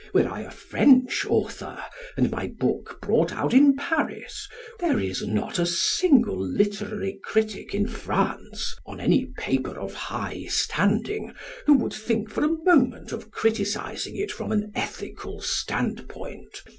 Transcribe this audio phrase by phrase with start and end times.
[0.15, 1.77] Were I a French author,
[2.17, 4.47] and my book brought out in Paris,
[4.79, 11.35] there is not a single literary critic in France on any paper of high standing
[11.67, 16.63] who would think for a moment of criticising it from an ethical standpoint.